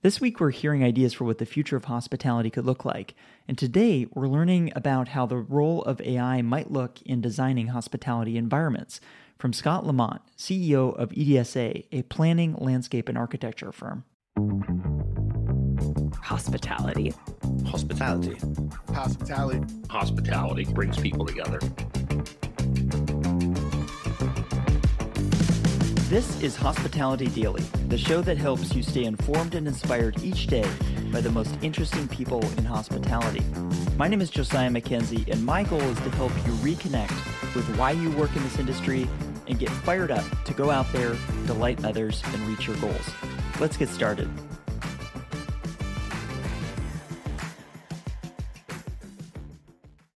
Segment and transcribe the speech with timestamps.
[0.00, 3.16] This week, we're hearing ideas for what the future of hospitality could look like.
[3.48, 8.36] And today, we're learning about how the role of AI might look in designing hospitality
[8.36, 9.00] environments.
[9.40, 14.04] From Scott Lamont, CEO of EDSA, a planning, landscape, and architecture firm.
[16.22, 17.12] Hospitality.
[17.66, 18.36] Hospitality.
[18.94, 19.74] Hospitality.
[19.90, 21.58] Hospitality brings people together.
[26.08, 30.66] This is Hospitality Daily, the show that helps you stay informed and inspired each day
[31.12, 33.44] by the most interesting people in hospitality.
[33.98, 37.12] My name is Josiah Mackenzie, and my goal is to help you reconnect
[37.54, 39.06] with why you work in this industry
[39.48, 41.14] and get fired up to go out there,
[41.44, 43.10] delight others, and reach your goals.
[43.60, 44.30] Let's get started.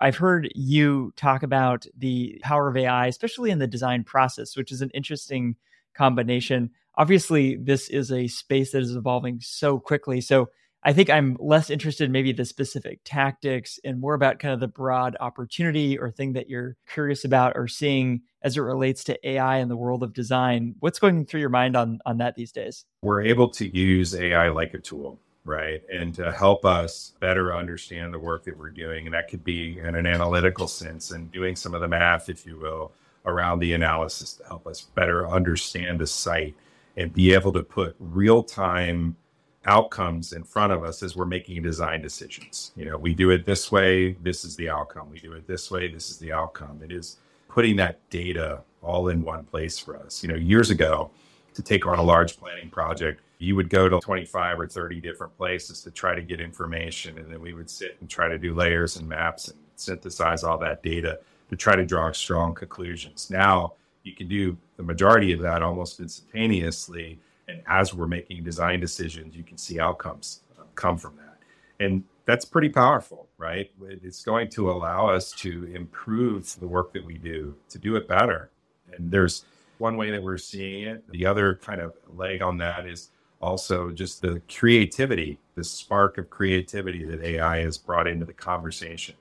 [0.01, 4.73] I've heard you talk about the power of AI, especially in the design process, which
[4.73, 5.55] is an interesting
[5.95, 6.71] combination.
[6.97, 10.21] Obviously, this is a space that is evolving so quickly.
[10.21, 10.49] So
[10.85, 14.59] I think I'm less interested in maybe the specific tactics and more about kind of
[14.59, 19.29] the broad opportunity or thing that you're curious about or seeing as it relates to
[19.29, 20.75] AI in the world of design.
[20.81, 22.84] What's going through your mind on on that these days?
[23.03, 25.83] We're able to use AI like a tool, right?
[25.89, 29.06] And to help us better understand the work that we're doing.
[29.06, 32.45] And that could be in an analytical sense and doing some of the math, if
[32.45, 32.91] you will,
[33.27, 36.55] around the analysis to help us better understand a site
[36.97, 39.17] and be able to put real time
[39.65, 42.73] outcomes in front of us as we're making design decisions.
[42.77, 45.09] You know, we do it this way, this is the outcome.
[45.11, 46.81] We do it this way, this is the outcome.
[46.83, 50.23] It is putting that data all in one place for us.
[50.23, 51.11] You know, years ago,
[51.55, 55.37] to take on a large planning project, you would go to 25 or 30 different
[55.37, 57.19] places to try to get information.
[57.19, 60.59] And then we would sit and try to do layers and maps and synthesize all
[60.59, 61.20] that data
[61.53, 63.28] to try to draw strong conclusions.
[63.28, 67.19] Now you can do the majority of that almost instantaneously.
[67.47, 71.36] And as we're making design decisions, you can see outcomes uh, come from that.
[71.78, 73.70] And that's pretty powerful, right?
[73.83, 78.09] It's going to allow us to improve the work that we do, to do it
[78.09, 78.50] better.
[78.97, 79.44] And there's
[79.77, 81.06] one way that we're seeing it.
[81.10, 83.10] The other kind of leg on that is
[83.43, 89.16] also just the creativity, the spark of creativity that AI has brought into the conversation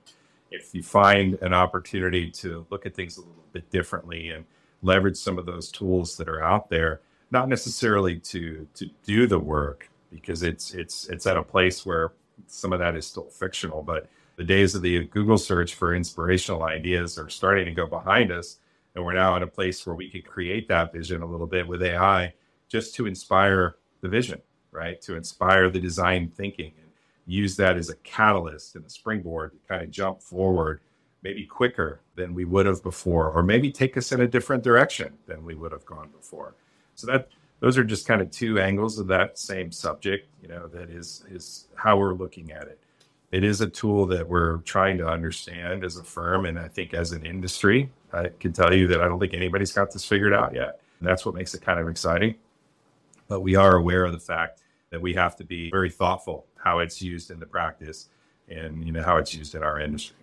[0.52, 4.44] if you find an opportunity to look at things a little bit differently and
[4.82, 9.38] leverage some of those tools that are out there, not necessarily to to do the
[9.38, 12.12] work because it's it's it's at a place where
[12.46, 16.64] some of that is still fictional, but the days of the Google search for inspirational
[16.64, 18.58] ideas are starting to go behind us.
[18.94, 21.66] And we're now at a place where we can create that vision a little bit
[21.68, 22.34] with AI
[22.68, 24.40] just to inspire the vision,
[24.72, 25.00] right?
[25.02, 26.72] To inspire the design thinking
[27.26, 30.80] use that as a catalyst and a springboard to kind of jump forward
[31.22, 35.12] maybe quicker than we would have before or maybe take us in a different direction
[35.26, 36.54] than we would have gone before.
[36.94, 37.28] So that
[37.60, 41.24] those are just kind of two angles of that same subject you know that is
[41.30, 42.78] is how we're looking at it.
[43.30, 46.92] It is a tool that we're trying to understand as a firm and i think
[46.92, 47.88] as an industry.
[48.12, 50.80] I can tell you that i don't think anybody's got this figured out yet.
[50.98, 52.34] And that's what makes it kind of exciting.
[53.28, 54.60] But we are aware of the fact
[54.90, 58.08] that we have to be very thoughtful how it's used in the practice
[58.48, 60.16] and you know how it's used in our industry.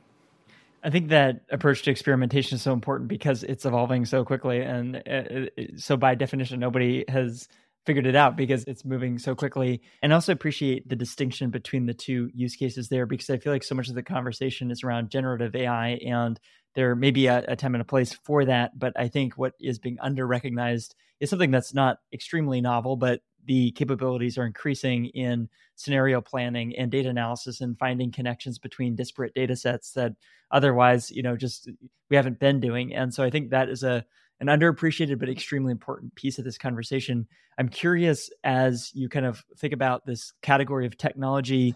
[0.84, 4.96] I think that approach to experimentation is so important because it's evolving so quickly, and
[4.96, 5.46] uh, uh,
[5.76, 7.50] so by definition, nobody has
[7.86, 9.82] figured it out because it's moving so quickly.
[10.02, 13.52] And I also appreciate the distinction between the two use cases there because I feel
[13.52, 16.40] like so much of the conversation is around generative AI, and
[16.76, 18.78] there may be a, a time and a place for that.
[18.78, 23.22] But I think what is being under recognized is something that's not extremely novel, but
[23.46, 29.34] the capabilities are increasing in scenario planning and data analysis and finding connections between disparate
[29.34, 30.14] data sets that
[30.52, 31.72] otherwise you know just uh,
[32.10, 32.94] we haven't been doing.
[32.94, 34.06] And so i think that is a
[34.42, 37.28] an underappreciated but extremely important piece of this conversation.
[37.58, 41.76] I'm curious as you kind of think about this category of technology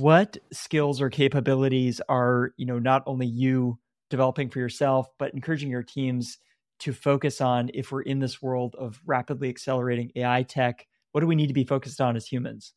[0.00, 3.78] what skills or capabilities are you know not only you
[4.10, 6.38] developing for yourself but encouraging your teams
[6.78, 11.26] to focus on if we're in this world of rapidly accelerating ai tech what do
[11.26, 12.74] we need to be focused on as humans?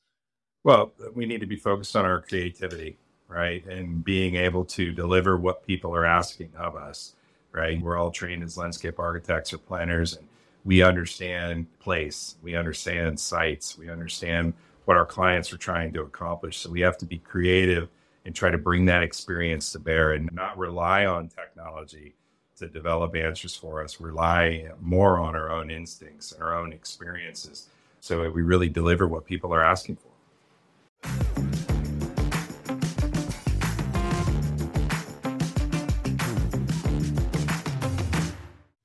[0.63, 2.97] Well, we need to be focused on our creativity,
[3.27, 3.65] right?
[3.65, 7.15] And being able to deliver what people are asking of us,
[7.51, 7.81] right?
[7.81, 10.25] We're all trained as landscape architects or planners, and
[10.63, 14.53] we understand place, we understand sites, we understand
[14.85, 16.59] what our clients are trying to accomplish.
[16.59, 17.89] So we have to be creative
[18.23, 22.15] and try to bring that experience to bear and not rely on technology
[22.55, 27.67] to develop answers for us, rely more on our own instincts and our own experiences
[27.99, 30.09] so we really deliver what people are asking for.